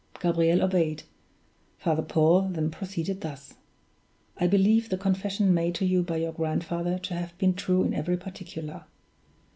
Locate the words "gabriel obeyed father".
0.19-2.01